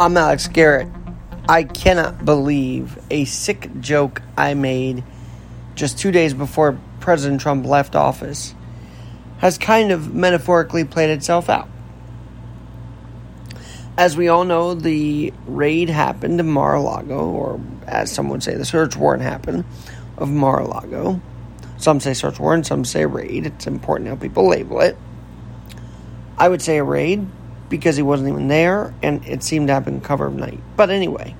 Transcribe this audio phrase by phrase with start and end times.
[0.00, 0.88] I'm Alex Garrett.
[1.46, 5.04] I cannot believe a sick joke I made
[5.74, 8.54] just two days before President Trump left office
[9.40, 11.68] has kind of metaphorically played itself out.
[13.98, 18.42] As we all know, the raid happened in Mar a Lago, or as some would
[18.42, 19.66] say, the search warrant happened
[20.16, 21.20] of Mar a Lago.
[21.76, 23.44] Some say search warrant, some say raid.
[23.44, 24.96] It's important how people label it.
[26.38, 27.26] I would say a raid
[27.70, 30.60] because he wasn't even there and it seemed to happen cover of night.
[30.76, 31.34] But anyway,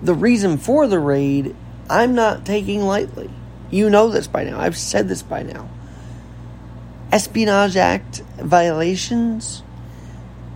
[0.00, 1.54] the reason for the raid,
[1.90, 3.28] I'm not taking lightly.
[3.70, 4.58] You know this by now.
[4.58, 5.68] I've said this by now.
[7.12, 9.62] Espionage Act violations,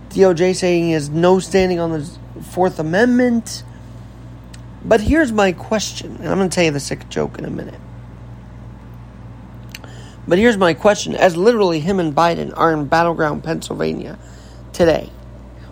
[0.09, 2.09] DOJ saying he has no standing on the
[2.51, 3.63] Fourth Amendment.
[4.83, 7.49] But here's my question, and I'm going to tell you the sick joke in a
[7.49, 7.79] minute.
[10.31, 14.17] But here's my question as literally him and Biden are in Battleground, Pennsylvania
[14.71, 15.09] today.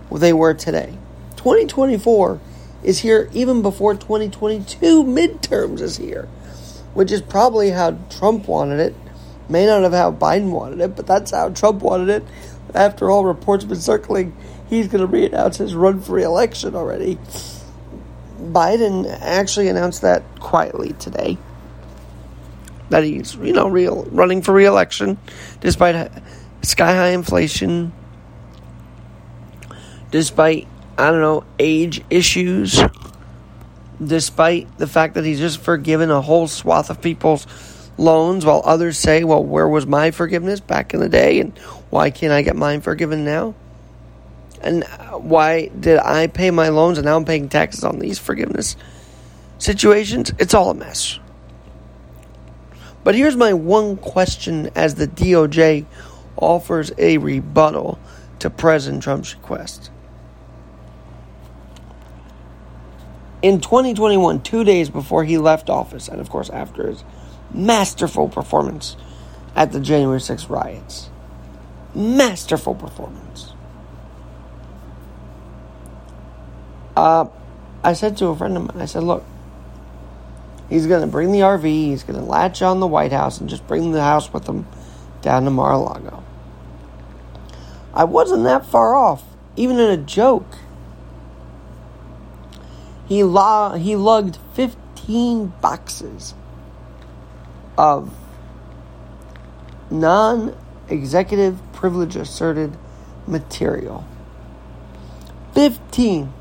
[0.10, 0.98] Well, they were today.
[1.38, 2.42] 2024
[2.84, 6.26] is here even before 2022 midterms is here,
[6.94, 8.96] which is probably how Trump wanted it.
[9.48, 12.26] May not have how Biden wanted it, but that's how Trump wanted it.
[12.76, 14.36] After all, reports have been circling
[14.70, 17.18] he's going to re-announce his run for re-election already.
[18.42, 21.38] Biden actually announced that quietly today
[22.90, 25.18] that he's you know real running for re-election
[25.62, 26.12] despite
[26.62, 27.94] sky high inflation
[30.12, 32.82] despite i don't know age issues
[34.04, 37.46] despite the fact that he's just forgiven a whole swath of people's
[37.98, 41.58] loans while others say well where was my forgiveness back in the day and
[41.90, 43.56] why can't i get mine forgiven now?
[44.62, 44.84] And
[45.14, 48.76] why did i pay my loans and now i'm paying taxes on these forgiveness
[49.58, 50.32] situations?
[50.38, 51.20] It's all a mess
[53.04, 55.86] but here's my one question as the DOJ
[56.38, 58.00] offers a rebuttal
[58.40, 59.92] to President Trump's request.
[63.42, 67.04] In 2021, two days before he left office, and of course after his
[67.52, 68.98] masterful performance
[69.56, 71.10] at the January 6 riots,
[71.96, 73.54] masterful performance.
[76.96, 77.28] Uh,
[77.82, 79.24] I said to a friend of mine, I said, look,
[80.70, 83.50] He's going to bring the RV, he's going to latch on the White House and
[83.50, 84.68] just bring the house with him
[85.22, 86.24] down to Mar a Lago.
[87.94, 89.24] I wasn't that far off,
[89.56, 90.58] even in a joke.
[93.08, 96.36] He, lo- he lugged 15 boxes
[97.78, 98.14] of
[99.90, 100.56] non
[100.88, 102.78] executive privilege asserted
[103.26, 104.06] material.
[105.56, 106.32] 15.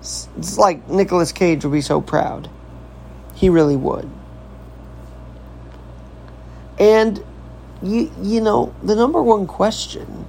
[0.00, 2.48] It's like Nicolas Cage would be so proud.
[3.38, 4.10] He really would.
[6.76, 7.22] And
[7.80, 10.26] you you know, the number one question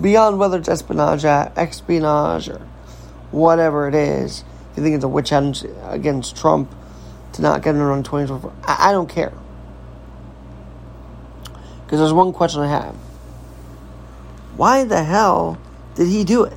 [0.00, 2.60] beyond whether it's espionage espionage or
[3.32, 6.72] whatever it is, if you think it's a witch hunt against Trump
[7.32, 9.32] to not get in on 2024, I, I don't care.
[11.84, 12.94] Because there's one question I have.
[14.56, 15.58] Why the hell
[15.96, 16.56] did he do it?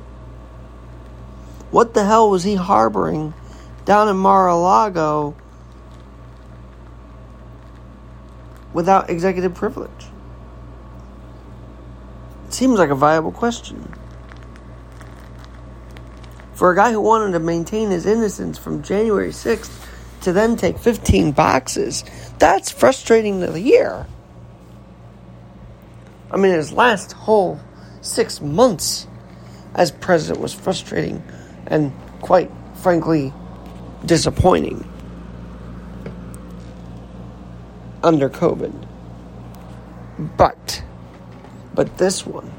[1.72, 3.34] What the hell was he harboring
[3.84, 5.34] down in Mar-a-Lago
[8.72, 9.90] without executive privilege?
[12.46, 13.92] It seems like a viable question.
[16.54, 19.88] For a guy who wanted to maintain his innocence from January 6th
[20.22, 22.04] to then take 15 boxes,
[22.38, 24.06] that's frustrating to hear.
[26.30, 27.60] I mean, his last whole
[28.00, 29.06] six months
[29.74, 31.22] as president was frustrating
[31.66, 33.32] and quite frankly
[34.04, 34.88] disappointing
[38.02, 38.88] under COVID.
[40.36, 40.82] But,
[41.74, 42.52] but this one,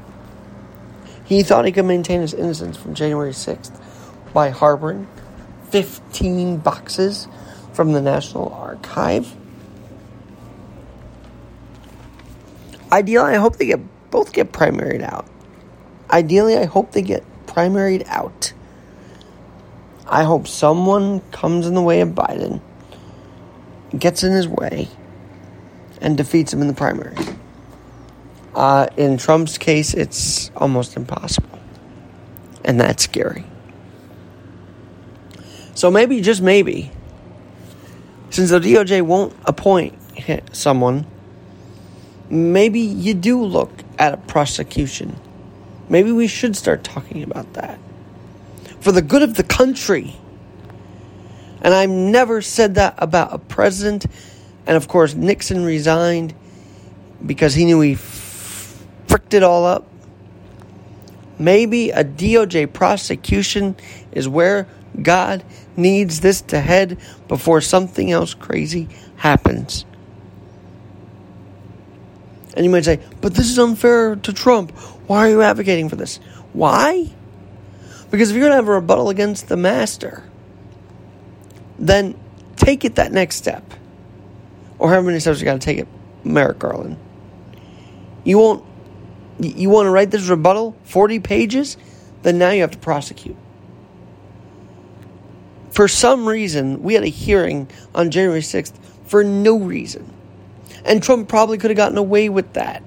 [1.24, 3.80] he thought he could maintain his innocence from January 6th
[4.32, 5.06] by harboring
[5.70, 7.28] 15 boxes
[7.72, 9.34] from the National Archive.
[12.92, 13.80] Ideally, I hope they get
[14.10, 15.26] both get primaried out.
[16.10, 18.52] Ideally, I hope they get primaried out.
[20.14, 22.60] I hope someone comes in the way of Biden,
[23.98, 24.86] gets in his way,
[26.00, 27.16] and defeats him in the primary.
[28.54, 31.58] Uh, in Trump's case, it's almost impossible.
[32.64, 33.44] And that's scary.
[35.74, 36.92] So maybe, just maybe,
[38.30, 39.98] since the DOJ won't appoint
[40.52, 41.06] someone,
[42.30, 45.16] maybe you do look at a prosecution.
[45.88, 47.80] Maybe we should start talking about that.
[48.84, 50.14] For the good of the country.
[51.62, 54.04] And I've never said that about a president.
[54.66, 56.34] And of course, Nixon resigned
[57.24, 59.88] because he knew he fricked it all up.
[61.38, 63.74] Maybe a DOJ prosecution
[64.12, 64.68] is where
[65.00, 65.42] God
[65.78, 69.86] needs this to head before something else crazy happens.
[72.54, 74.72] And you might say, but this is unfair to Trump.
[75.08, 76.18] Why are you advocating for this?
[76.52, 77.10] Why?
[78.14, 80.22] Because if you're going to have a rebuttal against the master,
[81.80, 82.16] then
[82.54, 83.74] take it that next step.
[84.78, 85.88] Or however many steps you got to take it,
[86.22, 86.96] Merrick Garland.
[88.22, 88.64] You won't,
[89.40, 91.76] you want to write this rebuttal, 40 pages?
[92.22, 93.34] Then now you have to prosecute.
[95.72, 98.74] For some reason, we had a hearing on January 6th
[99.06, 100.08] for no reason.
[100.84, 102.84] And Trump probably could have gotten away with that.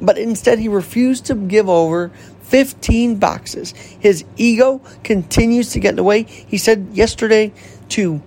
[0.00, 2.12] But instead, he refused to give over
[2.48, 3.72] 15 boxes.
[4.00, 6.22] His ego continues to get in the way.
[6.22, 7.52] He said yesterday
[7.90, 8.22] to,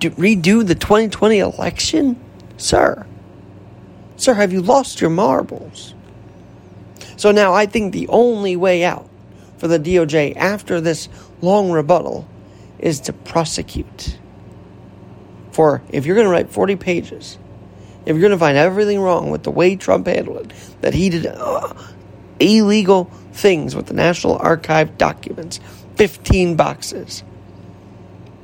[0.00, 2.20] to redo the 2020 election?
[2.56, 3.06] Sir,
[4.16, 5.94] sir, have you lost your marbles?
[7.16, 9.08] So now I think the only way out
[9.58, 11.08] for the DOJ after this
[11.40, 12.28] long rebuttal
[12.80, 14.18] is to prosecute.
[15.52, 17.38] For if you're going to write 40 pages,
[18.04, 21.10] if you're going to find everything wrong with the way Trump handled it, that he
[21.10, 21.72] did uh,
[22.40, 25.60] illegal things with the National Archive documents,
[25.96, 27.22] 15 boxes,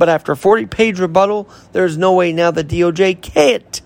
[0.00, 3.82] But after a 40 page rebuttal, there's no way now the DOJ can't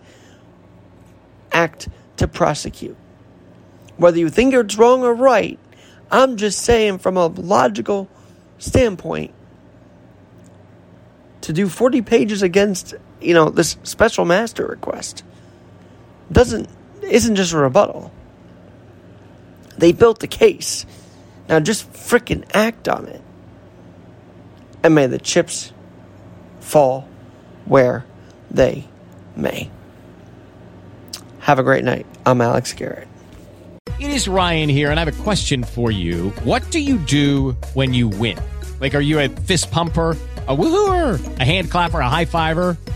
[1.51, 2.97] act to prosecute.
[3.97, 5.59] Whether you think it's wrong or right,
[6.13, 8.09] I'm just saying from a logical
[8.59, 9.35] standpoint,
[11.41, 15.25] to do 40 pages against, you know, this special master request
[16.31, 16.69] doesn't
[17.03, 18.13] isn't just a rebuttal.
[19.79, 20.87] They built the case.
[21.49, 23.21] Now just fricking act on it.
[24.85, 25.73] And may the chips
[26.65, 27.07] fall
[27.67, 28.05] where
[28.51, 28.87] they
[29.37, 29.71] may.
[31.41, 32.07] Have a great night.
[32.25, 33.07] I'm Alex Garrett.
[34.01, 36.31] It is Ryan here, and I have a question for you.
[36.43, 38.39] What do you do when you win?
[38.81, 40.17] Like, are you a fist pumper?
[40.47, 42.77] a woohooer, a hand clapper, a high fiver.